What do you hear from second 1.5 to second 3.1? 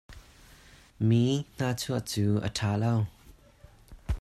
nahchuah cu a ṭha lo.